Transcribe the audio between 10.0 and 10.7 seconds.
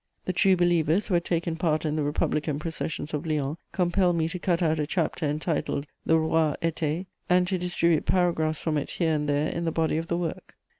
the work.